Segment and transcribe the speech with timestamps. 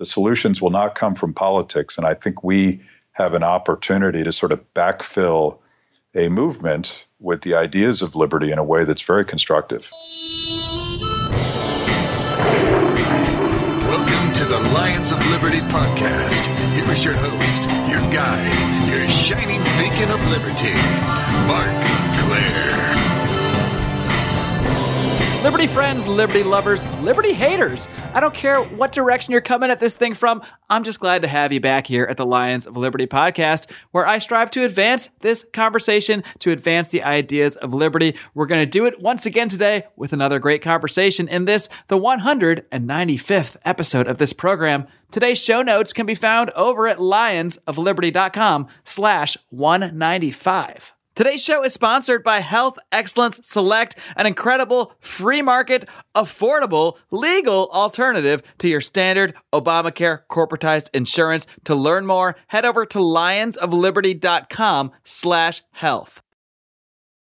[0.00, 1.98] The solutions will not come from politics.
[1.98, 2.80] And I think we
[3.12, 5.58] have an opportunity to sort of backfill
[6.14, 9.90] a movement with the ideas of liberty in a way that's very constructive.
[13.84, 16.46] Welcome to the Lions of Liberty podcast.
[16.72, 20.72] Here is your host, your guide, your shining beacon of liberty,
[21.46, 21.84] Marc
[22.24, 23.19] Clair.
[25.42, 27.88] Liberty friends, liberty lovers, liberty haters.
[28.12, 30.42] I don't care what direction you're coming at this thing from.
[30.68, 34.06] I'm just glad to have you back here at the Lions of Liberty podcast, where
[34.06, 38.16] I strive to advance this conversation, to advance the ideas of liberty.
[38.34, 41.98] We're going to do it once again today with another great conversation in this, the
[41.98, 44.86] 195th episode of this program.
[45.10, 50.92] Today's show notes can be found over at lionsofliberty.com slash 195.
[51.20, 58.42] Today's show is sponsored by Health Excellence Select, an incredible free market, affordable, legal alternative
[58.56, 61.46] to your standard Obamacare corporatized insurance.
[61.64, 66.22] To learn more, head over to lionsofliberty.com slash health.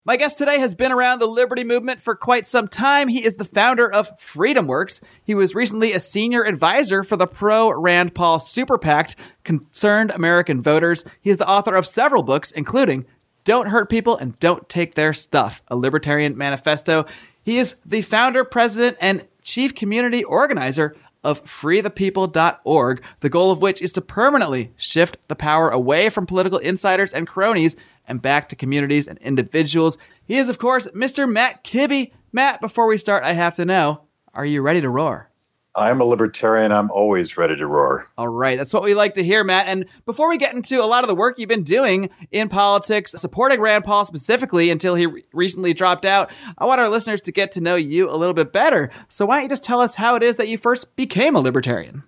[0.05, 3.06] My guest today has been around the liberty movement for quite some time.
[3.09, 5.03] He is the founder of FreedomWorks.
[5.25, 10.62] He was recently a senior advisor for the pro Rand Paul super PAC, Concerned American
[10.62, 11.05] Voters.
[11.21, 13.05] He is the author of several books, including
[13.47, 17.07] don't Hurt People and Don't Take Their Stuff, a libertarian manifesto.
[17.43, 23.81] He is the founder, president, and chief community organizer of freethepeople.org, the goal of which
[23.81, 28.57] is to permanently shift the power away from political insiders and cronies and back to
[28.57, 29.97] communities and individuals.
[30.25, 31.31] He is, of course, Mr.
[31.31, 32.13] Matt Kibbe.
[32.33, 34.03] Matt, before we start, I have to know
[34.35, 35.31] are you ready to roar?
[35.77, 36.73] I'm a libertarian.
[36.73, 38.09] I'm always ready to roar.
[38.17, 38.57] All right.
[38.57, 39.67] That's what we like to hear, Matt.
[39.67, 43.13] And before we get into a lot of the work you've been doing in politics,
[43.13, 47.33] supporting Rand Paul specifically until he re- recently dropped out, I want our listeners to
[47.33, 48.91] get to know you a little bit better.
[49.09, 51.41] So why don't you just tell us how it is that you first became a
[51.41, 52.05] libertarian?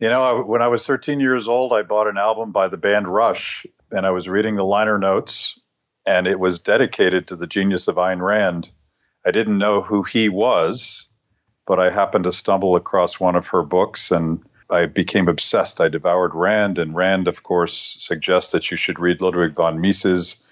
[0.00, 3.06] You know, when I was 13 years old, I bought an album by the band
[3.06, 5.60] Rush, and I was reading the liner notes,
[6.04, 8.72] and it was dedicated to the genius of Ayn Rand.
[9.24, 11.08] I didn't know who he was
[11.66, 15.80] but I happened to stumble across one of her books and I became obsessed.
[15.80, 20.42] I devoured Rand, and Rand, of course, suggests that you should read Ludwig von Mises.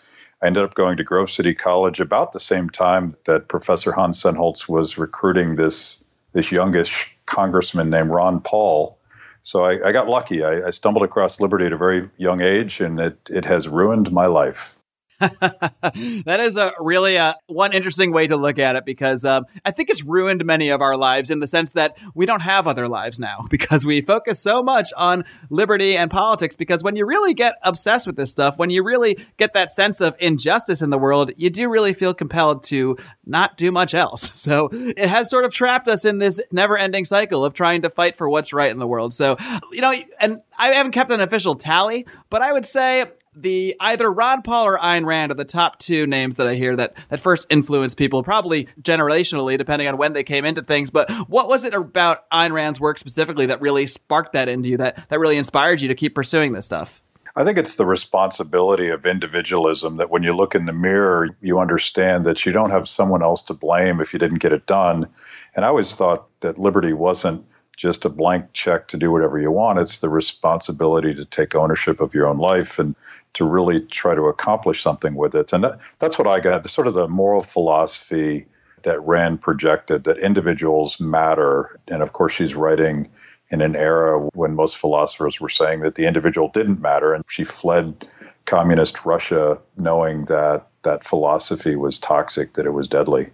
[0.42, 4.22] I ended up going to Grove City College about the same time that Professor Hans
[4.22, 8.98] Sennholz was recruiting this this youngish congressman named Ron Paul.
[9.42, 10.42] So I, I got lucky.
[10.42, 14.12] I, I stumbled across liberty at a very young age, and it, it has ruined
[14.12, 14.76] my life.
[15.20, 19.70] that is a really uh, one interesting way to look at it because um, I
[19.70, 22.88] think it's ruined many of our lives in the sense that we don't have other
[22.88, 26.56] lives now because we focus so much on liberty and politics.
[26.56, 30.00] Because when you really get obsessed with this stuff, when you really get that sense
[30.00, 34.30] of injustice in the world, you do really feel compelled to not do much else.
[34.42, 37.90] So it has sort of trapped us in this never ending cycle of trying to
[37.90, 39.14] fight for what's right in the world.
[39.14, 39.36] So,
[39.70, 44.12] you know, and I haven't kept an official tally, but I would say the either
[44.12, 47.20] Ron Paul or Ayn Rand are the top two names that I hear that that
[47.20, 50.90] first influenced people, probably generationally, depending on when they came into things.
[50.90, 54.76] But what was it about Ayn Rand's work specifically that really sparked that into you,
[54.78, 57.02] that that really inspired you to keep pursuing this stuff?
[57.34, 61.58] I think it's the responsibility of individualism that when you look in the mirror, you
[61.58, 65.08] understand that you don't have someone else to blame if you didn't get it done.
[65.56, 67.46] And I always thought that liberty wasn't
[67.82, 69.80] just a blank check to do whatever you want.
[69.80, 72.94] It's the responsibility to take ownership of your own life and
[73.32, 75.52] to really try to accomplish something with it.
[75.52, 78.46] And that, that's what I got the sort of the moral philosophy
[78.84, 81.80] that Rand projected that individuals matter.
[81.88, 83.10] And of course, she's writing
[83.50, 87.12] in an era when most philosophers were saying that the individual didn't matter.
[87.12, 88.06] And she fled
[88.44, 93.30] communist Russia knowing that that philosophy was toxic, that it was deadly.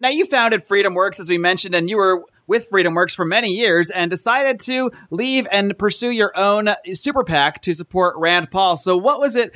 [0.00, 3.90] Now, you founded FreedomWorks, as we mentioned, and you were with FreedomWorks for many years
[3.90, 8.76] and decided to leave and pursue your own super PAC to support Rand Paul.
[8.76, 9.54] So, what was it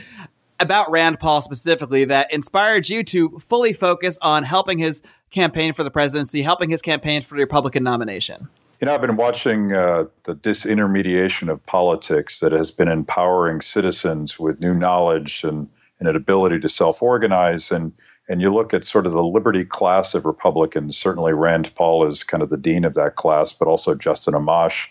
[0.60, 5.82] about Rand Paul specifically that inspired you to fully focus on helping his campaign for
[5.82, 8.48] the presidency, helping his campaign for the Republican nomination?
[8.80, 14.38] You know, I've been watching uh, the disintermediation of politics that has been empowering citizens
[14.38, 15.68] with new knowledge and,
[15.98, 17.70] and an ability to self organize.
[17.70, 17.92] And
[18.32, 22.24] and you look at sort of the liberty class of Republicans, certainly Rand Paul is
[22.24, 24.88] kind of the dean of that class, but also Justin Amash,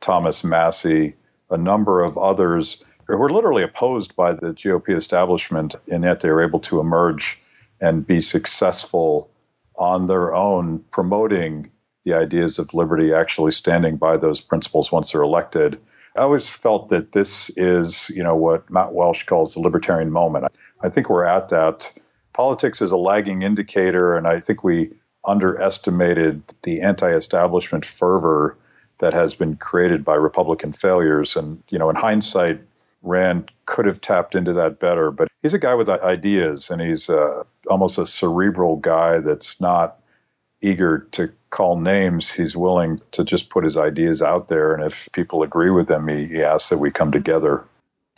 [0.00, 1.14] Thomas Massie,
[1.50, 6.30] a number of others who are literally opposed by the GOP establishment, and yet they
[6.30, 7.38] are able to emerge
[7.78, 9.30] and be successful
[9.76, 11.70] on their own, promoting
[12.04, 15.78] the ideas of liberty, actually standing by those principles once they're elected.
[16.16, 20.46] I always felt that this is, you know, what Matt Welch calls the libertarian moment.
[20.80, 21.92] I think we're at that
[22.38, 24.92] politics is a lagging indicator, and I think we
[25.26, 28.56] underestimated the anti establishment fervor
[28.98, 31.36] that has been created by Republican failures.
[31.36, 32.60] And, you know, in hindsight,
[33.02, 37.10] Rand could have tapped into that better, but he's a guy with ideas and he's
[37.10, 40.00] uh, almost a cerebral guy that's not
[40.60, 42.32] eager to call names.
[42.32, 44.74] He's willing to just put his ideas out there.
[44.74, 47.64] And if people agree with them, he, he asks that we come together.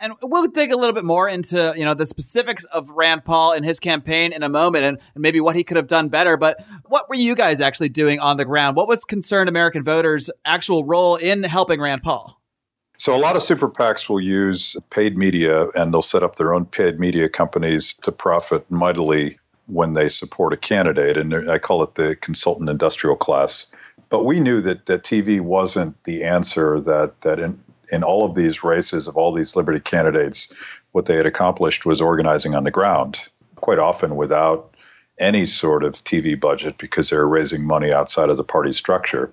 [0.01, 3.53] And we'll dig a little bit more into, you know, the specifics of Rand Paul
[3.53, 6.37] and his campaign in a moment and, and maybe what he could have done better.
[6.37, 8.75] But what were you guys actually doing on the ground?
[8.75, 12.41] What was concerned American voters' actual role in helping Rand Paul?
[12.97, 16.53] So, a lot of super PACs will use paid media and they'll set up their
[16.53, 21.17] own paid media companies to profit mightily when they support a candidate.
[21.17, 23.71] And I call it the consultant industrial class.
[24.09, 28.35] But we knew that, that TV wasn't the answer, that, that in, in all of
[28.35, 30.53] these races of all these liberty candidates,
[30.93, 34.73] what they had accomplished was organizing on the ground, quite often without
[35.19, 39.31] any sort of TV budget because they were raising money outside of the party structure.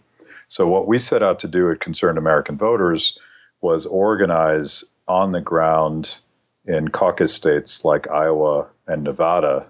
[0.49, 3.19] So, what we set out to do at Concerned American Voters
[3.61, 6.19] was organize on the ground
[6.65, 9.67] in caucus states like Iowa and Nevada.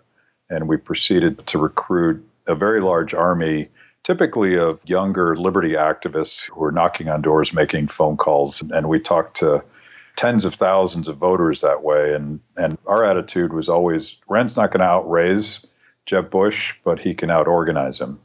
[0.50, 3.68] And we proceeded to recruit a very large army
[4.08, 8.98] typically of younger liberty activists who are knocking on doors, making phone calls, and we
[8.98, 9.62] talked to
[10.16, 12.14] tens of thousands of voters that way.
[12.14, 15.66] And and our attitude was always, Rand's not going to outraise
[16.06, 18.20] Jeb Bush, but he can outorganize him.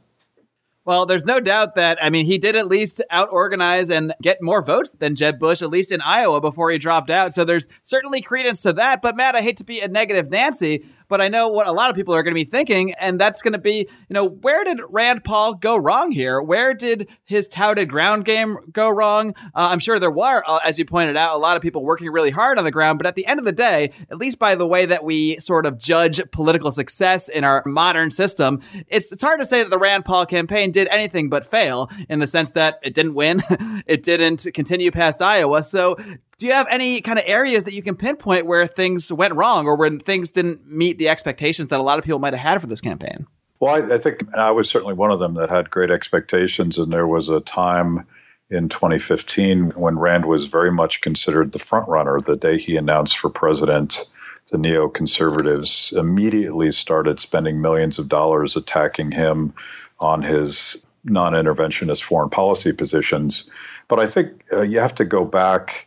[0.86, 4.42] Well, there's no doubt that, I mean, he did at least out organize and get
[4.42, 7.32] more votes than Jeb Bush, at least in Iowa, before he dropped out.
[7.32, 9.00] So there's certainly credence to that.
[9.00, 10.84] But Matt, I hate to be a negative Nancy,
[11.14, 13.40] but I know what a lot of people are going to be thinking, and that's
[13.40, 16.42] going to be, you know, where did Rand Paul go wrong here?
[16.42, 19.32] Where did his touted ground game go wrong?
[19.54, 22.10] Uh, I'm sure there were, uh, as you pointed out, a lot of people working
[22.10, 24.56] really hard on the ground, but at the end of the day, at least by
[24.56, 29.22] the way that we sort of judge political success in our modern system, it's, it's
[29.22, 32.50] hard to say that the Rand Paul campaign did anything but fail in the sense
[32.50, 33.40] that it didn't win,
[33.86, 35.62] it didn't continue past Iowa.
[35.62, 35.96] So
[36.38, 39.66] do you have any kind of areas that you can pinpoint where things went wrong
[39.66, 42.60] or when things didn't meet the expectations that a lot of people might have had
[42.60, 43.26] for this campaign?
[43.60, 46.92] Well, I, I think I was certainly one of them that had great expectations, and
[46.92, 48.06] there was a time
[48.50, 52.20] in 2015 when Rand was very much considered the front runner.
[52.20, 54.10] The day he announced for president,
[54.50, 59.54] the neoconservatives immediately started spending millions of dollars attacking him
[59.98, 63.50] on his non interventionist foreign policy positions.
[63.88, 65.86] But I think uh, you have to go back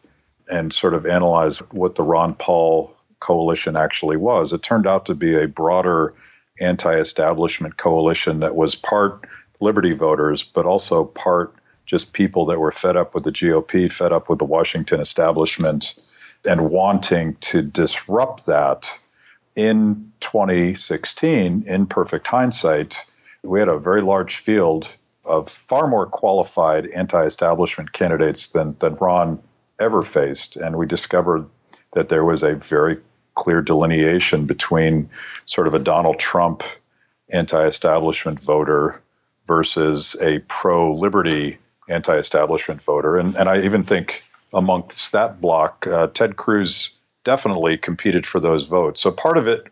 [0.50, 4.54] and sort of analyze what the Ron Paul coalition actually was.
[4.54, 6.14] It turned out to be a broader
[6.60, 9.28] anti establishment coalition that was part
[9.60, 11.56] Liberty voters, but also part
[11.86, 15.96] just people that were fed up with the GOP, fed up with the Washington establishment,
[16.46, 19.00] and wanting to disrupt that.
[19.56, 23.06] In 2016, in perfect hindsight,
[23.42, 28.96] we had a very large field of far more qualified anti establishment candidates than, than
[28.96, 29.40] Ron
[29.80, 30.56] ever faced.
[30.56, 31.46] And we discovered
[31.94, 32.98] that there was a very
[33.36, 35.10] clear delineation between
[35.46, 36.64] sort of a Donald Trump
[37.30, 39.02] anti establishment voter
[39.46, 41.58] versus a pro liberty
[41.90, 43.18] anti establishment voter.
[43.18, 46.92] And, and I even think amongst that block, uh, Ted Cruz
[47.24, 49.02] definitely competed for those votes.
[49.02, 49.68] So part of it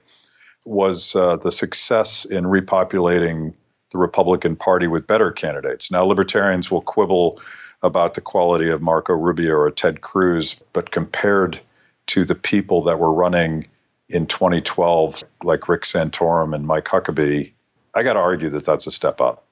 [0.66, 3.54] was uh, the success in repopulating
[3.92, 5.92] the Republican Party with better candidates.
[5.92, 7.40] Now, libertarians will quibble
[7.82, 11.62] about the quality of Marco Rubio or Ted Cruz, but compared
[12.08, 13.68] to the people that were running
[14.10, 17.52] in 2012, like Rick Santorum and Mike Huckabee,
[17.96, 19.45] I got to argue that that's a step up.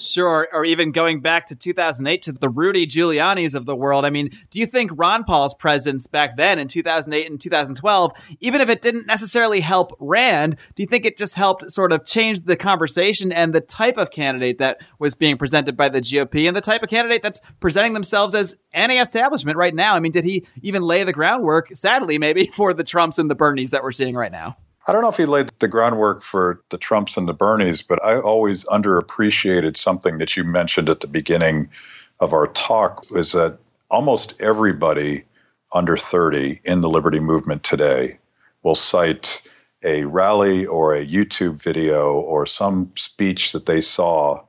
[0.00, 4.06] Sure, or even going back to 2008 to the Rudy Giuliani's of the world.
[4.06, 8.62] I mean, do you think Ron Paul's presence back then in 2008 and 2012, even
[8.62, 12.42] if it didn't necessarily help Rand, do you think it just helped sort of change
[12.42, 16.56] the conversation and the type of candidate that was being presented by the GOP and
[16.56, 19.94] the type of candidate that's presenting themselves as anti-establishment right now?
[19.94, 23.36] I mean, did he even lay the groundwork, sadly, maybe, for the Trumps and the
[23.36, 24.56] Bernies that we're seeing right now?
[24.90, 28.04] I don't know if he laid the groundwork for the Trumps and the Bernies, but
[28.04, 31.70] I always underappreciated something that you mentioned at the beginning
[32.18, 35.26] of our talk is that almost everybody
[35.72, 38.18] under 30 in the liberty movement today
[38.64, 39.42] will cite
[39.84, 44.42] a rally or a YouTube video or some speech that they saw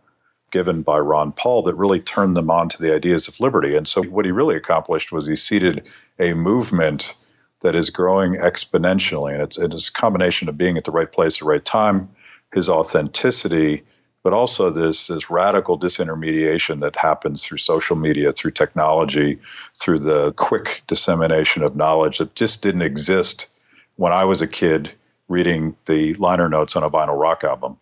[0.51, 3.75] given by Ron Paul that really turned them on to the ideas of liberty.
[3.75, 5.83] And so what he really accomplished was he seeded
[6.17, 7.15] a movement
[7.61, 9.33] that is growing exponentially.
[9.33, 12.09] And it's, it's a combination of being at the right place at the right time,
[12.53, 13.83] his authenticity,
[14.23, 19.39] but also this, this radical disintermediation that happens through social media, through technology,
[19.79, 23.47] through the quick dissemination of knowledge that just didn't exist
[23.95, 24.91] when I was a kid
[25.27, 27.77] reading the liner notes on a vinyl rock album.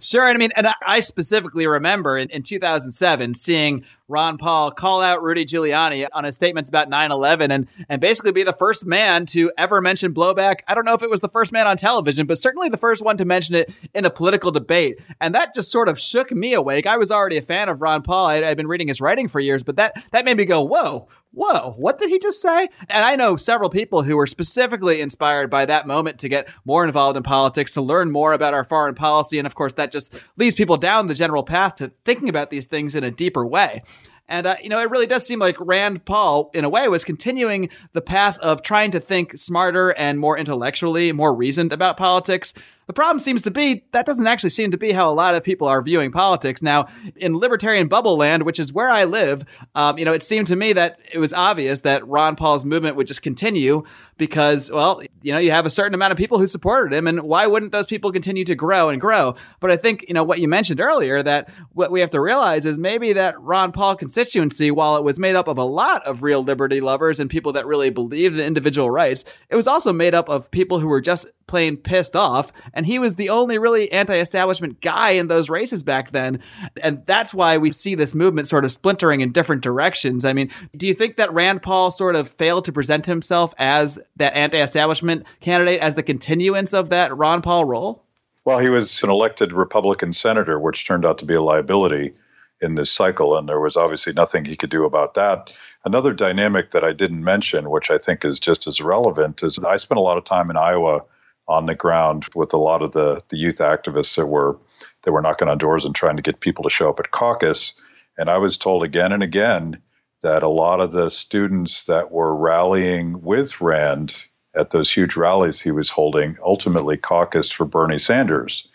[0.00, 0.24] Sure.
[0.24, 5.44] I mean, and I specifically remember in, in 2007 seeing Ron Paul call out Rudy
[5.44, 9.80] Giuliani on his statements about 9/11 and and basically be the first man to ever
[9.80, 10.60] mention blowback.
[10.68, 13.02] I don't know if it was the first man on television, but certainly the first
[13.02, 15.00] one to mention it in a political debate.
[15.20, 16.86] And that just sort of shook me awake.
[16.86, 18.26] I was already a fan of Ron Paul.
[18.26, 21.08] I, I'd been reading his writing for years, but that that made me go, "Whoa,
[21.36, 22.68] whoa, what did he just say?
[22.88, 26.84] And I know several people who were specifically inspired by that moment to get more
[26.84, 29.38] involved in politics, to learn more about our foreign policy.
[29.38, 32.66] And of course, that just leads people down the general path to thinking about these
[32.66, 33.82] things in a deeper way.
[34.28, 37.04] And, uh, you know, it really does seem like Rand Paul, in a way, was
[37.04, 42.52] continuing the path of trying to think smarter and more intellectually, more reasoned about politics.
[42.86, 45.42] The problem seems to be that doesn't actually seem to be how a lot of
[45.42, 46.62] people are viewing politics.
[46.62, 50.46] Now, in libertarian bubble land, which is where I live, um, you know, it seemed
[50.48, 53.82] to me that it was obvious that Ron Paul's movement would just continue
[54.18, 57.22] because, well, you know, you have a certain amount of people who supported him, and
[57.22, 59.36] why wouldn't those people continue to grow and grow?
[59.60, 62.64] But I think, you know, what you mentioned earlier, that what we have to realize
[62.64, 66.22] is maybe that Ron Paul constituency, while it was made up of a lot of
[66.22, 70.14] real liberty lovers and people that really believed in individual rights, it was also made
[70.14, 72.52] up of people who were just plain pissed off.
[72.72, 76.40] And he was the only really anti establishment guy in those races back then.
[76.82, 80.24] And that's why we see this movement sort of splintering in different directions.
[80.24, 83.98] I mean, do you think that Rand Paul sort of failed to present himself as
[84.16, 88.02] that anti establishment candidate, as the continuance of that Ron Paul role?
[88.44, 92.14] Well, he was an elected Republican senator, which turned out to be a liability
[92.60, 95.52] in this cycle, and there was obviously nothing he could do about that.
[95.84, 99.76] Another dynamic that I didn't mention, which I think is just as relevant, is I
[99.76, 101.02] spent a lot of time in Iowa
[101.48, 104.58] on the ground with a lot of the, the youth activists that were
[105.02, 107.80] that were knocking on doors and trying to get people to show up at caucus.
[108.18, 109.80] And I was told again and again
[110.22, 115.60] that a lot of the students that were rallying with Rand at those huge rallies
[115.60, 118.68] he was holding ultimately caucused for Bernie Sanders.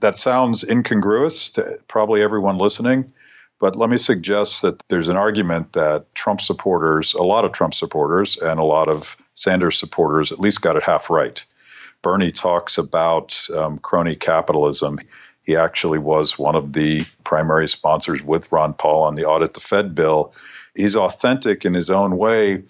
[0.00, 3.12] That sounds incongruous to probably everyone listening,
[3.58, 7.74] but let me suggest that there's an argument that Trump supporters, a lot of Trump
[7.74, 11.44] supporters, and a lot of Sanders supporters at least got it half right.
[12.02, 15.00] Bernie talks about um, crony capitalism.
[15.42, 19.60] He actually was one of the primary sponsors with Ron Paul on the Audit the
[19.60, 20.32] Fed bill.
[20.76, 22.62] He's authentic in his own way,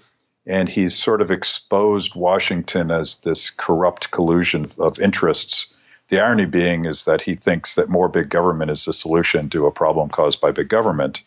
[0.46, 5.74] and he's sort of exposed Washington as this corrupt collusion of interests.
[6.08, 9.66] The irony being is that he thinks that more big government is the solution to
[9.66, 11.22] a problem caused by big government.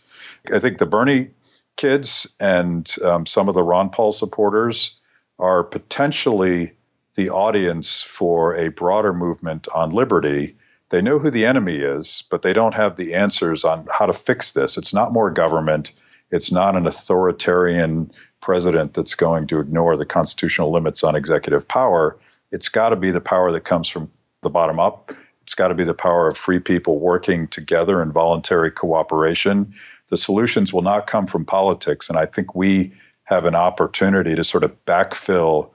[0.54, 1.32] I think the Bernie
[1.76, 4.96] kids and um, some of the Ron Paul supporters
[5.38, 6.72] are potentially
[7.16, 10.56] the audience for a broader movement on liberty.
[10.90, 14.14] They know who the enemy is, but they don't have the answers on how to
[14.14, 14.78] fix this.
[14.78, 15.92] It's not more government.
[16.32, 22.18] It's not an authoritarian president that's going to ignore the constitutional limits on executive power.
[22.52, 25.14] It's got to be the power that comes from the bottom up.
[25.42, 29.74] It's got to be the power of free people working together in voluntary cooperation.
[30.10, 32.10] The solutions will not come from politics.
[32.10, 32.94] And I think we
[33.26, 35.70] have an opportunity to sort of backfill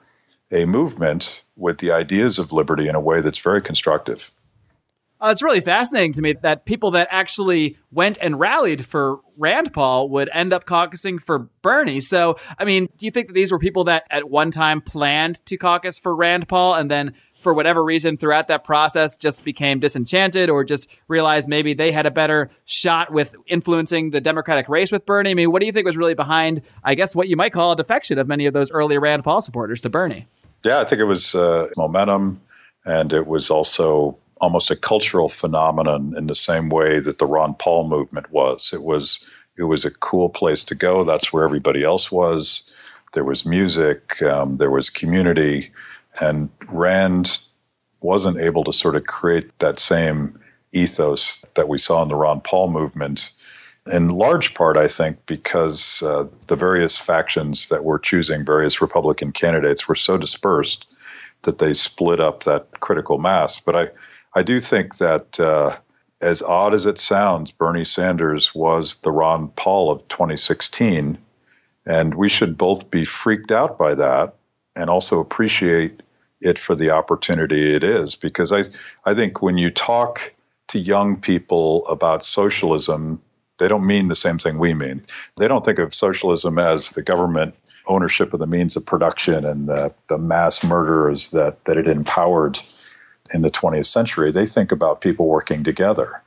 [0.51, 4.31] a movement with the ideas of liberty in a way that's very constructive.
[5.25, 9.73] Uh, it's really fascinating to me that people that actually went and rallied for Rand
[9.73, 12.03] Paul would end up caucusing for Bernie.
[12.03, 15.45] So, I mean, do you think that these were people that at one time planned
[15.47, 19.81] to caucus for Rand Paul and then for whatever reason throughout that process just became
[19.81, 24.93] disenchanted or just realized maybe they had a better shot with influencing the Democratic race
[24.93, 25.31] with Bernie?
[25.31, 27.73] I mean, what do you think was really behind, I guess, what you might call
[27.73, 30.27] a defection of many of those early Rand Paul supporters to Bernie?
[30.63, 32.43] Yeah, I think it was uh, momentum,
[32.85, 37.55] and it was also almost a cultural phenomenon in the same way that the Ron
[37.55, 38.73] Paul movement was.
[38.73, 41.05] It was it was a cool place to go.
[41.05, 42.71] That's where everybody else was.
[43.13, 45.73] There was music, um, there was community,
[46.21, 47.39] and Rand
[48.01, 50.39] wasn't able to sort of create that same
[50.73, 53.33] ethos that we saw in the Ron Paul movement
[53.87, 59.33] in large part, I think, because uh, the various factions that were choosing various Republican
[59.33, 60.87] candidates were so dispersed
[61.43, 63.61] that they split up that critical mass.
[63.61, 63.89] But I,
[64.35, 65.77] I do think that, uh,
[66.21, 71.19] as odd as it sounds, Bernie Sanders was the Ron Paul of 2016.
[71.87, 74.35] And we should both be freaked out by that
[74.75, 76.03] and also appreciate
[76.41, 78.17] it for the opportunity it is.
[78.17, 78.65] Because I,
[79.05, 80.35] I think when you talk
[80.69, 83.21] to young people about socialism,
[83.59, 85.05] they don't mean the same thing we mean.
[85.37, 87.55] They don't think of socialism as the government
[87.87, 92.61] ownership of the means of production and the, the mass murderers that, that it empowered
[93.33, 94.31] in the 20th century.
[94.31, 96.23] They think about people working together.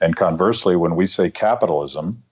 [0.00, 2.22] And conversely, when we say capitalism,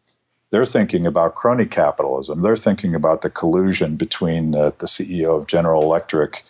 [0.50, 2.42] they're thinking about crony capitalism.
[2.42, 6.44] They're thinking about the collusion between the, the CEO of General Electric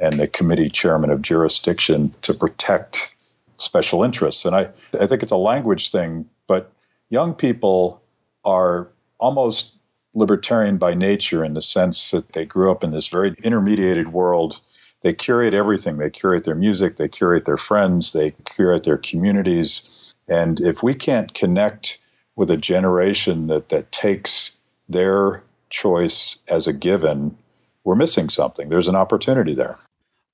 [0.00, 3.14] and the committee chairman of jurisdiction to protect
[3.58, 4.44] special interests.
[4.44, 6.72] And I, I think it's a language thing, but
[7.10, 8.02] young people
[8.44, 8.88] are
[9.18, 9.76] almost
[10.14, 14.60] libertarian by nature in the sense that they grew up in this very intermediated world.
[15.02, 15.98] They curate everything.
[15.98, 20.12] They curate their music, they curate their friends, they curate their communities.
[20.28, 21.98] And if we can't connect
[22.36, 27.36] with a generation that, that takes their choice as a given,
[27.84, 28.68] we're missing something.
[28.68, 29.78] There's an opportunity there.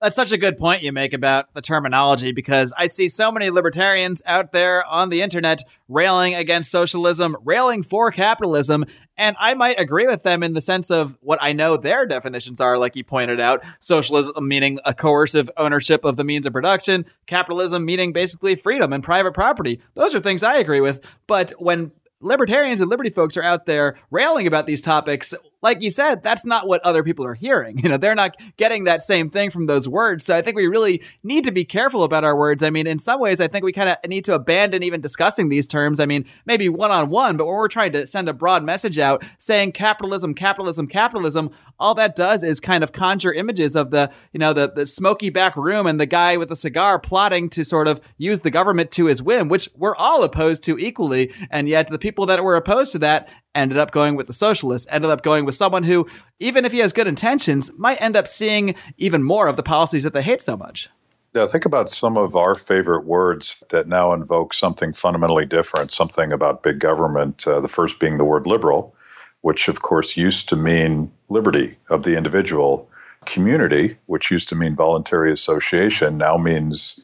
[0.01, 3.51] That's such a good point you make about the terminology because I see so many
[3.51, 8.85] libertarians out there on the internet railing against socialism, railing for capitalism.
[9.17, 12.61] And I might agree with them in the sense of what I know their definitions
[12.61, 13.65] are, like you pointed out.
[13.81, 19.03] Socialism meaning a coercive ownership of the means of production, capitalism meaning basically freedom and
[19.03, 19.81] private property.
[19.95, 21.01] Those are things I agree with.
[21.27, 21.91] But when
[22.21, 26.45] libertarians and liberty folks are out there railing about these topics, like you said, that's
[26.45, 27.79] not what other people are hearing.
[27.89, 30.25] You know, they're not getting that same thing from those words.
[30.25, 32.63] So I think we really need to be careful about our words.
[32.63, 35.49] I mean, in some ways, I think we kind of need to abandon even discussing
[35.49, 36.01] these terms.
[36.01, 38.99] I mean, maybe one on one, but when we're trying to send a broad message
[38.99, 44.13] out saying capitalism, capitalism, capitalism, all that does is kind of conjure images of the,
[44.33, 47.65] you know, the, the smoky back room and the guy with a cigar plotting to
[47.65, 51.33] sort of use the government to his whim, which we're all opposed to equally.
[51.51, 54.87] And yet the people that were opposed to that ended up going with the socialists,
[54.91, 58.29] ended up going with someone who, even if he has good intentions, might end up
[58.29, 60.89] seeing even more of the policies that they hate so much.
[61.35, 66.33] Yeah, think about some of our favorite words that now invoke something fundamentally different, something
[66.33, 67.47] about big government.
[67.47, 68.95] Uh, the first being the word liberal,
[69.43, 72.89] which of course used to mean liberty of the individual.
[73.27, 77.01] Community, which used to mean voluntary association, now means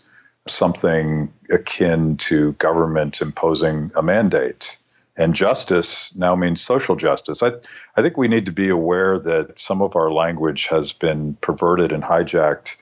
[0.48, 4.78] something akin to government imposing a mandate.
[5.16, 7.42] And justice now means social justice.
[7.42, 7.52] I,
[7.96, 11.92] I think we need to be aware that some of our language has been perverted
[11.92, 12.76] and hijacked.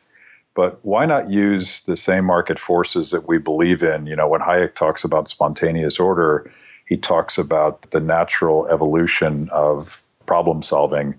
[0.55, 4.07] But why not use the same market forces that we believe in?
[4.07, 6.51] You know, when Hayek talks about spontaneous order,
[6.87, 11.15] he talks about the natural evolution of problem solving.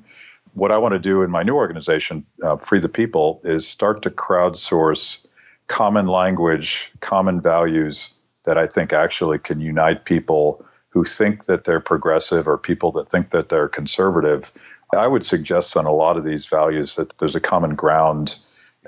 [0.53, 4.03] What I want to do in my new organization, uh, Free the People, is start
[4.03, 5.25] to crowdsource
[5.67, 11.79] common language, common values that I think actually can unite people who think that they're
[11.79, 14.51] progressive or people that think that they're conservative.
[14.95, 18.37] I would suggest on a lot of these values that there's a common ground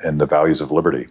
[0.04, 1.08] in the values of liberty.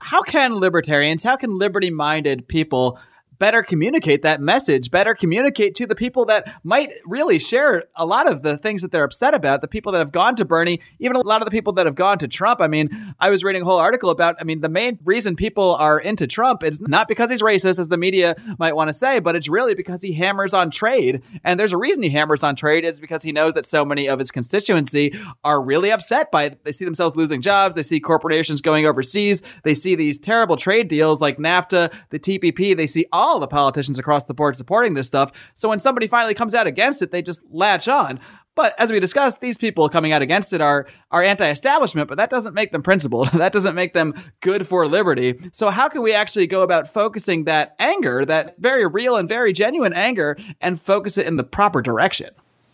[0.00, 2.98] How can libertarians, how can liberty-minded people
[3.38, 8.30] better communicate that message, better communicate to the people that might really share a lot
[8.30, 11.16] of the things that they're upset about, the people that have gone to Bernie, even
[11.16, 12.60] a lot of the people that have gone to Trump.
[12.60, 15.74] I mean, I was reading a whole article about, I mean, the main reason people
[15.76, 19.18] are into Trump is not because he's racist, as the media might want to say,
[19.18, 21.22] but it's really because he hammers on trade.
[21.42, 24.08] And there's a reason he hammers on trade is because he knows that so many
[24.08, 26.64] of his constituency are really upset by it.
[26.64, 27.76] They see themselves losing jobs.
[27.76, 29.42] They see corporations going overseas.
[29.62, 32.76] They see these terrible trade deals like NAFTA, the TPP.
[32.76, 35.32] They see all all the politicians across the board supporting this stuff.
[35.54, 38.20] So when somebody finally comes out against it, they just latch on.
[38.54, 42.28] But as we discussed, these people coming out against it are are anti-establishment, but that
[42.28, 43.28] doesn't make them principled.
[43.32, 45.38] that doesn't make them good for liberty.
[45.52, 49.54] So how can we actually go about focusing that anger, that very real and very
[49.54, 52.30] genuine anger, and focus it in the proper direction?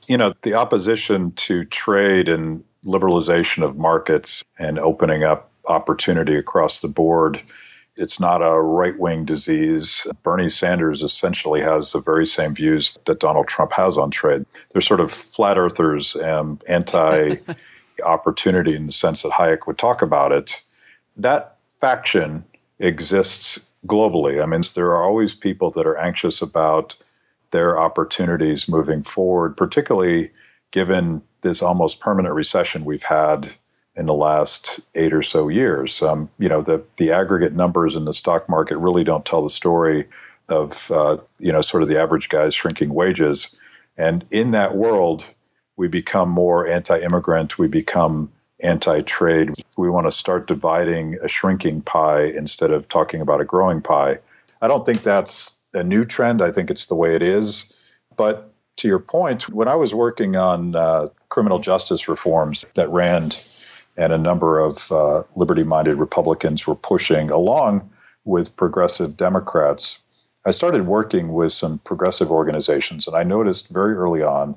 [0.08, 6.80] You know, the opposition to trade and liberalization of markets and opening up opportunity across
[6.80, 7.42] the board
[8.00, 10.06] it's not a right wing disease.
[10.22, 14.46] Bernie Sanders essentially has the very same views that Donald Trump has on trade.
[14.72, 17.36] They're sort of flat earthers and anti
[18.04, 20.62] opportunity in the sense that Hayek would talk about it.
[21.16, 22.44] That faction
[22.78, 24.42] exists globally.
[24.42, 26.96] I mean, there are always people that are anxious about
[27.50, 30.30] their opportunities moving forward, particularly
[30.70, 33.52] given this almost permanent recession we've had
[33.96, 36.02] in the last eight or so years.
[36.02, 39.50] Um, you know, the the aggregate numbers in the stock market really don't tell the
[39.50, 40.08] story
[40.48, 43.56] of uh, you know sort of the average guy's shrinking wages.
[43.96, 45.34] And in that world,
[45.76, 47.58] we become more anti-immigrant.
[47.58, 49.52] We become anti-trade.
[49.76, 54.20] We want to start dividing a shrinking pie instead of talking about a growing pie.
[54.62, 56.40] I don't think that's a new trend.
[56.40, 57.74] I think it's the way it is.
[58.16, 63.42] But to your point, when I was working on uh, criminal justice reforms that Rand
[64.00, 67.90] and a number of uh, liberty minded Republicans were pushing along
[68.24, 69.98] with progressive Democrats.
[70.46, 74.56] I started working with some progressive organizations, and I noticed very early on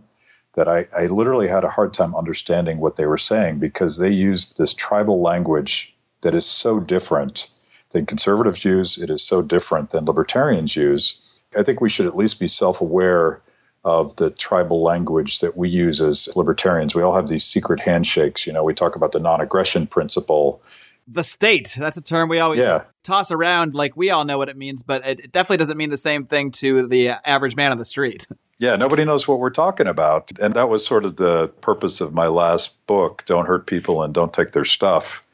[0.53, 4.11] that I, I literally had a hard time understanding what they were saying because they
[4.11, 7.49] used this tribal language that is so different
[7.89, 11.21] than conservatives use, it is so different than libertarians use.
[11.57, 13.41] I think we should at least be self aware
[13.83, 16.95] of the tribal language that we use as libertarians.
[16.95, 18.47] We all have these secret handshakes.
[18.47, 20.61] You know, we talk about the non aggression principle.
[21.05, 22.85] The state, that's a term we always yeah.
[23.03, 25.97] toss around like we all know what it means, but it definitely doesn't mean the
[25.97, 28.27] same thing to the average man on the street.
[28.59, 30.31] Yeah, nobody knows what we're talking about.
[30.39, 34.13] And that was sort of the purpose of my last book, Don't Hurt People and
[34.13, 35.25] Don't Take Their Stuff.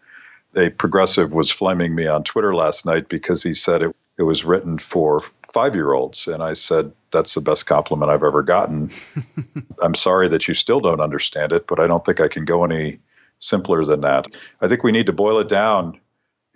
[0.56, 4.46] A progressive was flaming me on Twitter last night because he said it, it was
[4.46, 6.28] written for five year olds.
[6.28, 8.92] And I said, that's the best compliment I've ever gotten.
[9.82, 12.64] I'm sorry that you still don't understand it, but I don't think I can go
[12.64, 13.00] any
[13.40, 14.28] simpler than that.
[14.62, 16.00] I think we need to boil it down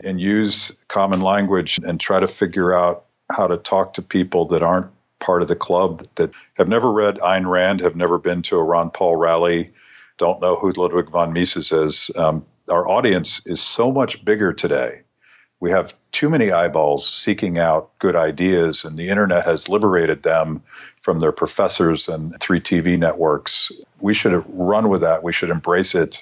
[0.03, 4.61] and use common language and try to figure out how to talk to people that
[4.61, 4.87] aren't
[5.19, 8.63] part of the club, that have never read Ayn Rand, have never been to a
[8.63, 9.71] Ron Paul rally,
[10.17, 12.11] don't know who Ludwig von Mises is.
[12.15, 15.02] Um, our audience is so much bigger today
[15.63, 20.61] we have too many eyeballs seeking out good ideas, and the internet has liberated them
[20.99, 23.71] from their professors and three TV networks.
[24.01, 25.23] We should run with that.
[25.23, 26.21] We should embrace it.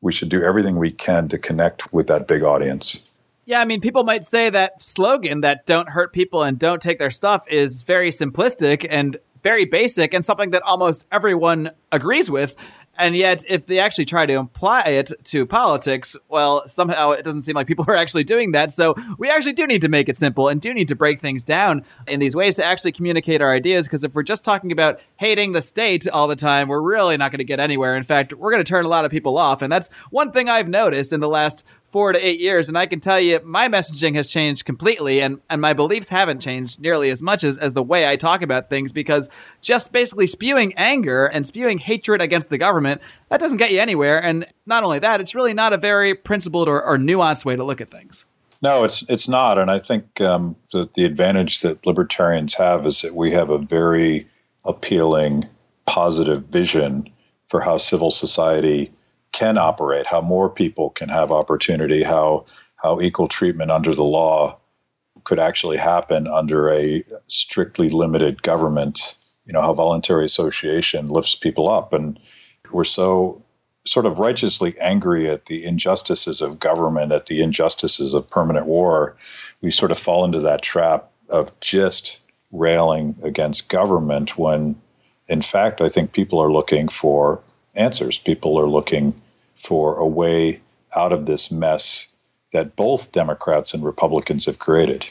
[0.00, 2.98] We should do everything we can to connect with that big audience.
[3.44, 6.98] Yeah, I mean, people might say that slogan that don't hurt people and don't take
[6.98, 12.56] their stuff is very simplistic and very basic and something that almost everyone agrees with.
[13.00, 17.42] And yet, if they actually try to apply it to politics, well, somehow it doesn't
[17.42, 18.70] seem like people are actually doing that.
[18.70, 21.42] So we actually do need to make it simple and do need to break things
[21.42, 23.86] down in these ways to actually communicate our ideas.
[23.86, 27.30] Because if we're just talking about hating the state all the time, we're really not
[27.30, 27.96] going to get anywhere.
[27.96, 29.62] In fact, we're going to turn a lot of people off.
[29.62, 32.68] And that's one thing I've noticed in the last four to eight years.
[32.68, 36.40] And I can tell you my messaging has changed completely and, and my beliefs haven't
[36.40, 39.28] changed nearly as much as, as the way I talk about things because
[39.60, 44.22] just basically spewing anger and spewing hatred against the government, that doesn't get you anywhere.
[44.22, 47.64] And not only that, it's really not a very principled or, or nuanced way to
[47.64, 48.24] look at things.
[48.62, 53.00] No, it's it's not, and I think um, the the advantage that libertarians have is
[53.00, 54.28] that we have a very
[54.66, 55.48] appealing,
[55.86, 57.08] positive vision
[57.46, 58.92] for how civil society
[59.32, 62.44] can operate, how more people can have opportunity, how
[62.76, 64.58] how equal treatment under the law
[65.24, 69.18] could actually happen under a strictly limited government.
[69.44, 72.18] You know how voluntary association lifts people up, and
[72.72, 73.42] we're so
[73.86, 79.16] sort of righteously angry at the injustices of government, at the injustices of permanent war.
[79.60, 82.20] We sort of fall into that trap of just
[82.52, 84.80] railing against government when,
[85.28, 87.40] in fact, I think people are looking for
[87.74, 88.18] answers.
[88.18, 89.19] People are looking
[89.60, 90.60] for a way
[90.96, 92.08] out of this mess
[92.52, 95.06] that both Democrats and Republicans have created.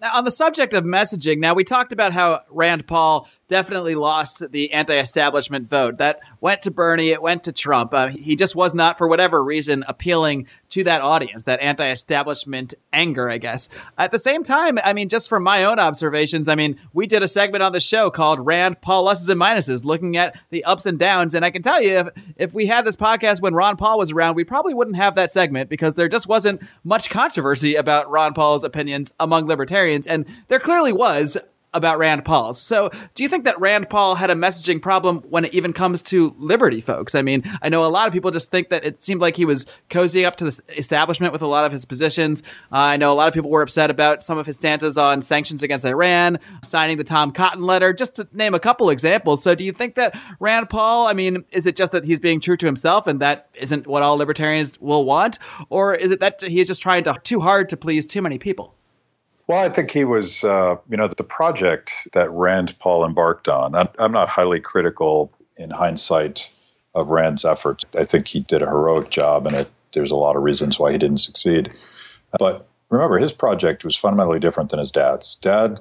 [0.00, 4.50] Now, on the subject of messaging, now we talked about how Rand Paul definitely lost
[4.50, 5.98] the anti-establishment vote.
[5.98, 7.94] That went to Bernie, it went to Trump.
[7.94, 13.28] Uh, he just was not, for whatever reason, appealing to that audience, that anti-establishment anger,
[13.28, 13.68] I guess.
[13.98, 17.22] At the same time, I mean, just from my own observations, I mean, we did
[17.22, 20.86] a segment on the show called Rand Paul Pluses and Minuses, looking at the ups
[20.86, 21.34] and downs.
[21.34, 24.12] And I can tell you, if, if we had this podcast when Ron Paul was
[24.12, 28.32] around, we probably wouldn't have that segment because there just wasn't much controversy about Ron
[28.32, 30.06] Paul's opinions among libertarians.
[30.06, 31.36] And there clearly was
[31.74, 32.60] about Rand Paul's.
[32.60, 36.02] So, do you think that Rand Paul had a messaging problem when it even comes
[36.02, 37.14] to liberty folks?
[37.14, 39.44] I mean, I know a lot of people just think that it seemed like he
[39.44, 42.42] was cozying up to the establishment with a lot of his positions.
[42.70, 45.22] Uh, I know a lot of people were upset about some of his stances on
[45.22, 49.42] sanctions against Iran, signing the Tom Cotton letter, just to name a couple examples.
[49.42, 52.40] So, do you think that Rand Paul, I mean, is it just that he's being
[52.40, 55.38] true to himself and that isn't what all libertarians will want?
[55.70, 58.38] Or is it that he is just trying to too hard to please too many
[58.38, 58.74] people?
[59.46, 63.74] Well, I think he was, uh, you know, the project that Rand Paul embarked on.
[63.74, 66.52] I'm not highly critical in hindsight
[66.94, 67.84] of Rand's efforts.
[67.96, 70.92] I think he did a heroic job, and it, there's a lot of reasons why
[70.92, 71.72] he didn't succeed.
[72.38, 75.34] But remember, his project was fundamentally different than his dad's.
[75.34, 75.80] Dad,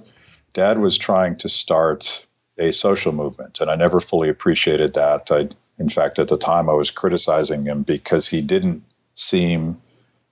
[0.54, 2.26] dad was trying to start
[2.58, 5.32] a social movement, and I never fully appreciated that.
[5.32, 9.82] I, in fact, at the time, I was criticizing him because he didn't seem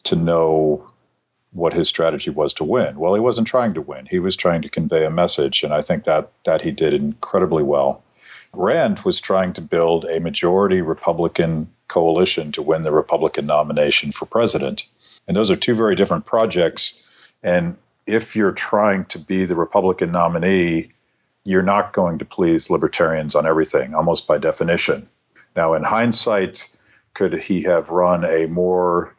[0.04, 0.89] to know
[1.52, 3.00] what his strategy was to win.
[3.00, 4.08] Well, he wasn't trying to win.
[4.10, 7.64] He was trying to convey a message, and I think that that he did incredibly
[7.64, 8.04] well.
[8.54, 14.26] Rand was trying to build a majority Republican coalition to win the Republican nomination for
[14.26, 14.88] president.
[15.28, 17.00] And those are two very different projects.
[17.44, 20.92] And if you're trying to be the Republican nominee,
[21.46, 25.10] you're not going to please libertarians on everything, almost by definition.
[25.56, 26.76] Now, in hindsight,
[27.14, 29.16] could he have run a more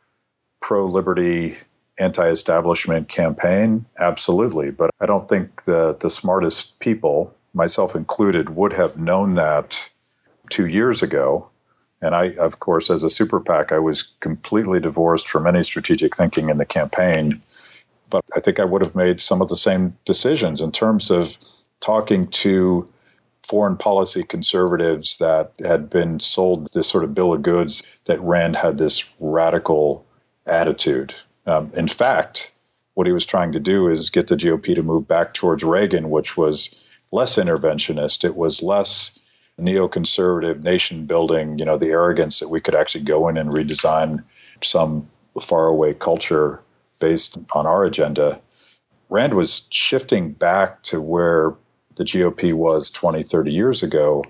[0.60, 1.58] pro liberty
[2.00, 3.84] anti-establishment campaign?
[3.98, 9.90] Absolutely but i don't think the the smartest people myself included would have known that
[10.50, 11.48] 2 years ago.
[12.02, 16.16] And i of course as a super pac i was completely divorced from any strategic
[16.16, 17.42] thinking in the campaign.
[18.08, 21.38] But i think i would have made some of the same decisions in terms of
[21.80, 22.88] talking to
[23.42, 28.56] foreign policy conservatives that had been sold this sort of bill of goods that rand
[28.56, 30.04] had this radical
[30.46, 31.14] attitude
[31.50, 32.52] um, in fact,
[32.94, 36.10] what he was trying to do is get the GOP to move back towards Reagan,
[36.10, 38.24] which was less interventionist.
[38.24, 39.18] It was less
[39.58, 44.24] neoconservative, nation building, you know, the arrogance that we could actually go in and redesign
[44.62, 45.08] some
[45.40, 46.60] faraway culture
[47.00, 48.40] based on our agenda.
[49.08, 51.54] Rand was shifting back to where
[51.96, 54.24] the GOP was 20, 30 years ago.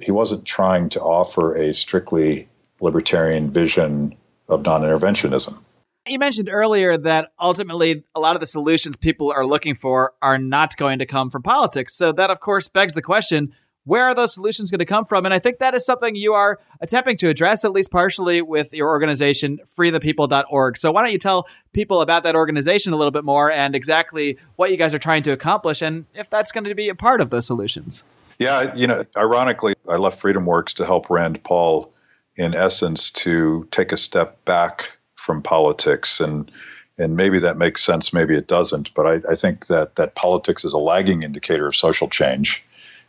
[0.00, 2.48] He wasn't trying to offer a strictly
[2.80, 4.16] libertarian vision
[4.48, 5.58] of non interventionism.
[6.06, 10.38] You mentioned earlier that ultimately a lot of the solutions people are looking for are
[10.38, 11.96] not going to come from politics.
[11.96, 13.52] So that, of course, begs the question
[13.86, 15.24] where are those solutions going to come from?
[15.24, 18.74] And I think that is something you are attempting to address, at least partially, with
[18.74, 20.76] your organization, freethepeople.org.
[20.76, 24.38] So why don't you tell people about that organization a little bit more and exactly
[24.56, 27.20] what you guys are trying to accomplish and if that's going to be a part
[27.20, 28.02] of those solutions?
[28.40, 31.94] Yeah, you know, ironically, I left FreedomWorks to help Rand Paul,
[32.34, 34.95] in essence, to take a step back
[35.26, 36.50] from politics and
[36.98, 38.94] and maybe that makes sense, maybe it doesn't.
[38.94, 42.64] But I, I, think that that politics is a lagging indicator of social change,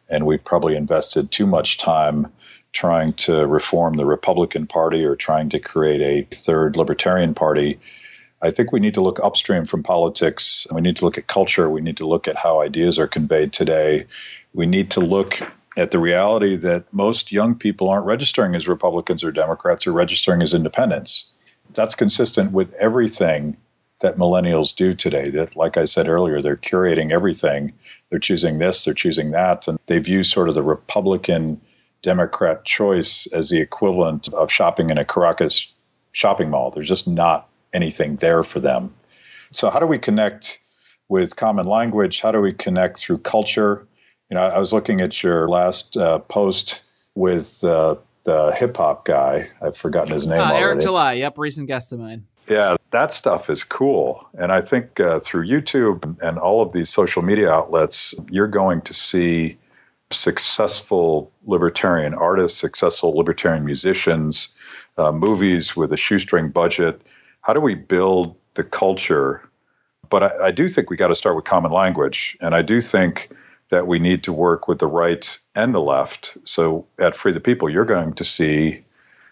[0.09, 2.27] and we've probably invested too much time
[2.73, 7.79] trying to reform the Republican Party or trying to create a third Libertarian Party.
[8.41, 10.67] I think we need to look upstream from politics.
[10.71, 11.69] We need to look at culture.
[11.69, 14.05] We need to look at how ideas are conveyed today.
[14.53, 15.39] We need to look
[15.77, 20.41] at the reality that most young people aren't registering as Republicans or Democrats, or registering
[20.41, 21.31] as independents
[21.77, 23.55] that's consistent with everything
[24.01, 25.29] that millennials do today.
[25.29, 27.73] That, like I said earlier, they're curating everything.
[28.09, 31.61] They're choosing this, they're choosing that, and they view sort of the Republican
[32.01, 35.73] Democrat choice as the equivalent of shopping in a Caracas
[36.11, 36.71] shopping mall.
[36.71, 38.93] There's just not anything there for them.
[39.51, 40.59] So, how do we connect
[41.09, 42.21] with common language?
[42.21, 43.87] How do we connect through culture?
[44.29, 46.83] You know, I was looking at your last uh, post
[47.15, 47.95] with uh,
[48.27, 49.49] the hip hop guy.
[49.61, 50.41] I've forgotten his name.
[50.41, 51.13] Uh, Eric July.
[51.13, 52.25] Yep, recent guest of mine.
[52.49, 54.27] Yeah, that stuff is cool.
[54.37, 58.81] And I think uh, through YouTube and all of these social media outlets, you're going
[58.81, 59.57] to see
[60.11, 64.55] successful libertarian artists, successful libertarian musicians,
[64.97, 67.01] uh, movies with a shoestring budget.
[67.41, 69.49] How do we build the culture?
[70.09, 72.37] But I, I do think we got to start with common language.
[72.41, 73.29] And I do think
[73.69, 76.37] that we need to work with the right and the left.
[76.43, 78.83] So at Free the People, you're going to see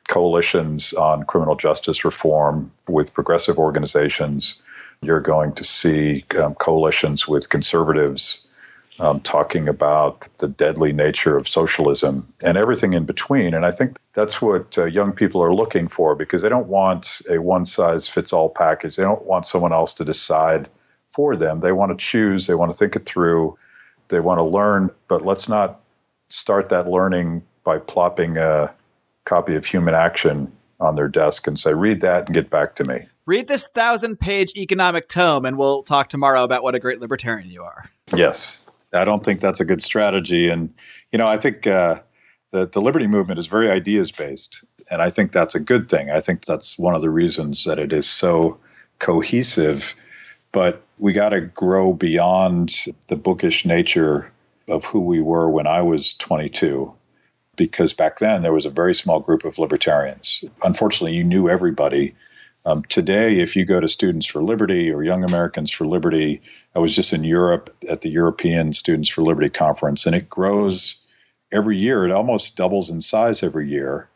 [0.07, 4.61] coalitions on criminal justice reform with progressive organizations.
[5.01, 8.47] You're going to see um, coalitions with conservatives
[8.99, 13.53] um, talking about the deadly nature of socialism and everything in between.
[13.53, 17.21] And I think that's what uh, young people are looking for because they don't want
[17.29, 18.95] a one size fits all package.
[18.95, 20.69] They don't want someone else to decide
[21.09, 21.59] for them.
[21.59, 23.57] They want to choose, they want to think it through
[24.09, 25.81] they want to learn, but let's not
[26.29, 28.73] start that learning by plopping a
[29.25, 32.83] copy of Human Action on their desk and say, read that and get back to
[32.83, 33.07] me.
[33.25, 37.49] Read this thousand page economic tome, and we'll talk tomorrow about what a great libertarian
[37.49, 37.89] you are.
[38.15, 38.61] Yes,
[38.93, 40.49] I don't think that's a good strategy.
[40.49, 40.73] And,
[41.11, 42.01] you know, I think uh,
[42.51, 44.63] the, the liberty movement is very ideas based.
[44.91, 46.11] And I think that's a good thing.
[46.11, 48.59] I think that's one of the reasons that it is so
[48.99, 49.95] cohesive.
[50.55, 54.31] But we got to grow beyond the bookish nature
[54.69, 56.93] of who we were when I was 22
[57.57, 60.45] because back then there was a very small group of libertarians.
[60.63, 62.15] Unfortunately, you knew everybody.
[62.65, 66.41] Um, today, if you go to Students for Liberty or Young Americans for Liberty,
[66.73, 71.01] I was just in Europe at the European Students for Liberty conference, and it grows
[71.51, 72.05] every year.
[72.05, 74.07] It almost doubles in size every year.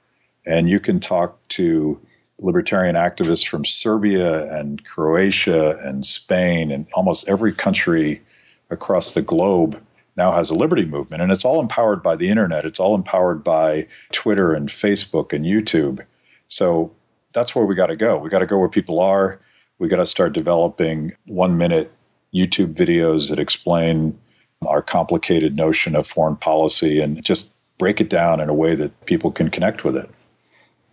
[0.45, 1.99] And you can talk to
[2.41, 8.21] libertarian activists from Serbia and Croatia and Spain and almost every country
[8.69, 9.81] across the globe
[10.15, 11.21] now has a liberty movement.
[11.21, 15.45] And it's all empowered by the internet, it's all empowered by Twitter and Facebook and
[15.45, 16.05] YouTube.
[16.47, 16.91] So
[17.33, 18.17] that's where we got to go.
[18.17, 19.39] We got to go where people are.
[19.77, 21.91] We got to start developing one minute
[22.33, 24.19] YouTube videos that explain
[24.65, 29.05] our complicated notion of foreign policy and just break it down in a way that
[29.05, 30.09] people can connect with it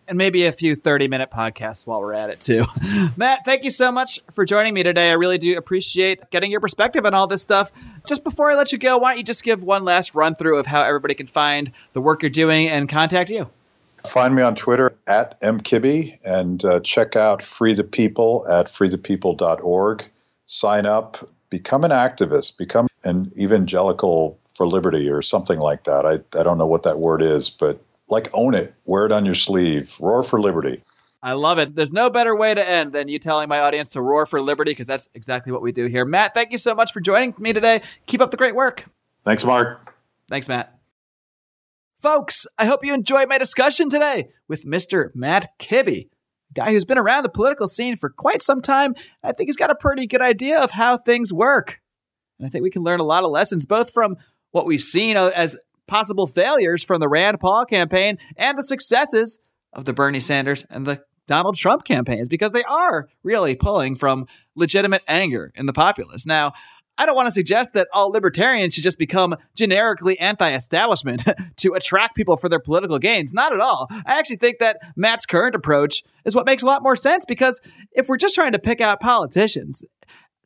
[0.09, 2.64] and maybe a few 30 minute podcasts while we're at it too.
[3.16, 5.11] Matt, thank you so much for joining me today.
[5.11, 7.73] I really do appreciate getting your perspective on all this stuff.
[8.07, 10.59] Just before I let you go, why don't you just give one last run through
[10.59, 13.51] of how everybody can find the work you're doing and contact you?
[14.07, 20.05] Find me on Twitter at mkibbe and uh, check out Free the People at freethepeople.org.
[20.47, 26.07] Sign up, become an activist, become an evangelical for liberty or something like that.
[26.07, 29.25] I, I don't know what that word is, but like own it, wear it on
[29.25, 30.83] your sleeve, roar for liberty.
[31.23, 31.75] I love it.
[31.75, 34.71] There's no better way to end than you telling my audience to roar for liberty
[34.71, 36.05] because that's exactly what we do here.
[36.05, 37.83] Matt, thank you so much for joining me today.
[38.07, 38.85] Keep up the great work.
[39.25, 39.92] Thanks, Marc.
[40.29, 40.79] Thanks, Matt.
[42.01, 45.12] Folks, I hope you enjoyed my discussion today with Mr.
[45.14, 46.11] Matt Kibbe,
[46.55, 48.95] guy who's been around the political scene for quite some time.
[49.23, 51.81] I think he's got a pretty good idea of how things work.
[52.38, 54.16] And I think we can learn a lot of lessons, both from
[54.53, 59.40] what we've seen as possible failures from the Rand Paul campaign and the successes
[59.72, 64.27] of the Bernie Sanders and the Donald Trump campaigns because they are really pulling from
[64.55, 66.25] legitimate anger in the populace.
[66.25, 66.53] Now,
[66.99, 71.25] I don't want to suggest that all libertarians should just become generically anti establishment
[71.57, 73.35] to attract people for their political gains.
[73.35, 73.88] Not at all.
[73.90, 77.61] I actually think that Matt's current approach is what makes a lot more sense because
[77.92, 79.85] if we're just trying to pick out politicians,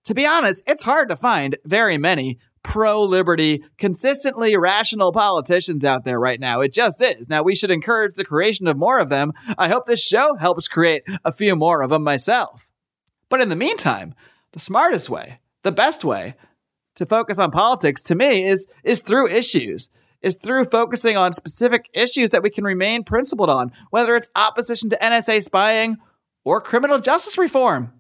[0.04, 6.04] to be honest, it's hard to find very many pro liberty, consistently rational politicians out
[6.04, 6.60] there right now.
[6.60, 7.28] It just is.
[7.28, 9.32] Now, we should encourage the creation of more of them.
[9.58, 12.68] I hope this show helps create a few more of them myself.
[13.28, 14.14] But in the meantime,
[14.52, 16.34] the smartest way, the best way
[16.96, 19.90] to focus on politics to me is, is through issues.
[20.22, 24.90] Is through focusing on specific issues that we can remain principled on, whether it's opposition
[24.90, 25.96] to NSA spying
[26.44, 27.94] or criminal justice reform.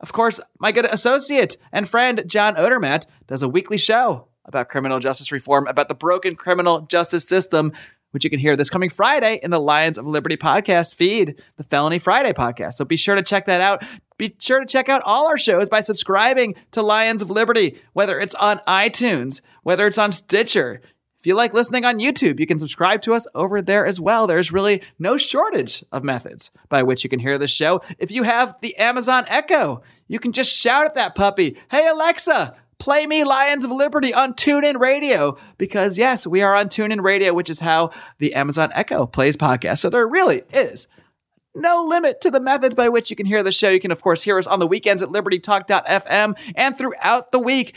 [0.00, 4.98] Of course, my good associate and friend John Odermatt does a weekly show about criminal
[4.98, 7.72] justice reform, about the broken criminal justice system,
[8.10, 11.64] which you can hear this coming Friday in the Lions of Liberty podcast feed, the
[11.64, 12.72] Felony Friday podcast.
[12.72, 13.84] So be sure to check that out.
[14.16, 18.18] Be sure to check out all our shows by subscribing to Lions of Liberty, whether
[18.18, 20.82] it's on iTunes, whether it's on Stitcher.
[21.20, 24.26] If you like listening on YouTube, you can subscribe to us over there as well.
[24.26, 27.82] There's really no shortage of methods by which you can hear the show.
[27.98, 32.56] If you have the Amazon Echo, you can just shout at that puppy, Hey, Alexa,
[32.78, 35.36] play me Lions of Liberty on TuneIn Radio.
[35.58, 39.80] Because, yes, we are on TuneIn Radio, which is how the Amazon Echo plays podcasts.
[39.80, 40.88] So there really is
[41.54, 43.68] no limit to the methods by which you can hear the show.
[43.68, 47.76] You can, of course, hear us on the weekends at libertytalk.fm and throughout the week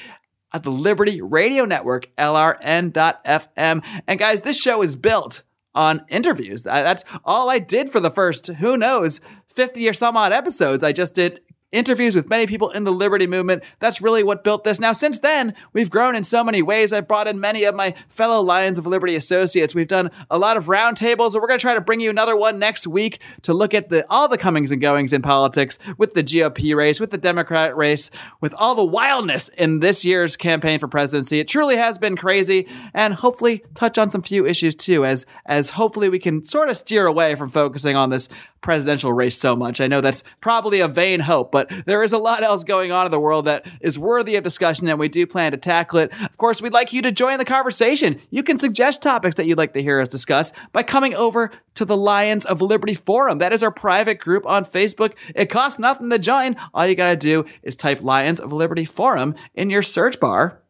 [0.53, 3.83] at the Liberty Radio Network, LRN.FM.
[4.07, 5.41] And guys, this show is built
[5.75, 6.63] on interviews.
[6.63, 10.83] That's all I did for the first, who knows, 50 or some odd episodes.
[10.83, 11.41] I just did
[11.73, 13.63] interviews with many people in the liberty movement.
[13.79, 14.79] That's really what built this.
[14.79, 16.93] Now, since then, we've grown in so many ways.
[16.93, 19.75] I've brought in many of my fellow Lions of Liberty associates.
[19.75, 22.37] We've done a lot of roundtables, and we're going to try to bring you another
[22.37, 26.13] one next week to look at the all the comings and goings in politics with
[26.13, 30.79] the GOP race, with the Democrat race, with all the wildness in this year's campaign
[30.79, 31.39] for presidency.
[31.39, 35.71] It truly has been crazy, and hopefully touch on some few issues too, as as
[35.71, 38.29] hopefully we can sort of steer away from focusing on this
[38.63, 39.79] presidential race so much.
[39.79, 43.05] I know that's probably a vain hope, but there is a lot else going on
[43.05, 46.11] in the world that is worthy of discussion, and we do plan to tackle it.
[46.21, 48.19] Of course, we'd like you to join the conversation.
[48.31, 51.85] You can suggest topics that you'd like to hear us discuss by coming over to
[51.85, 53.39] the Lions of Liberty Forum.
[53.39, 55.13] That is our private group on Facebook.
[55.35, 56.55] It costs nothing to join.
[56.73, 60.61] All you got to do is type Lions of Liberty Forum in your search bar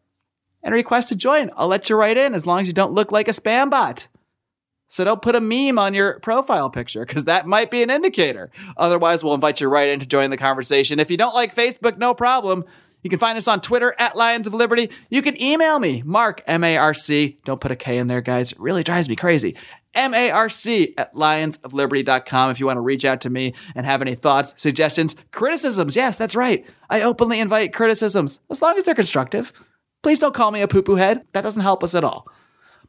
[0.63, 1.51] and request to join.
[1.55, 4.07] I'll let you right in as long as you don't look like a spam bot.
[4.94, 8.52] So don't put a meme on your profile picture because that might be an indicator.
[8.78, 11.00] Otherwise, we'll invite you right in to join the conversation.
[11.00, 12.64] If you don't like Facebook, no problem.
[13.02, 14.91] You can find us on Twitter at Lions of Liberty.
[15.10, 17.39] You can email me, Marc, M A R C.
[17.44, 18.52] Don't put a K in there, guys.
[18.52, 19.56] It really drives me crazy.
[19.96, 23.88] M A R C at lionsofliberty.com if you want to reach out to me and
[23.88, 25.96] have any thoughts, suggestions, criticisms.
[25.96, 26.68] Yes, that's right.
[26.88, 29.54] I openly invite criticisms as long as they're constructive.
[30.04, 31.26] Please don't call me a poo poo head.
[31.32, 32.28] That doesn't help us at all.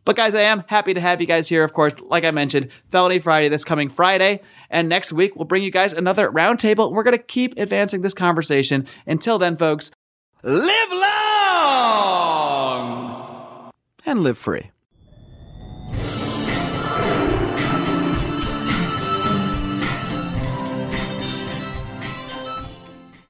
[0.05, 1.65] But guys, I am happy to have you guys here.
[1.65, 4.43] Of course, like I mentioned, Felony Friday this coming Friday.
[4.69, 6.93] And next week, we'll bring you guys another roundtable.
[6.93, 8.87] We're going to keep advancing this conversation.
[9.07, 9.91] Until then, folks,
[10.43, 11.05] live long
[14.05, 14.71] and live free.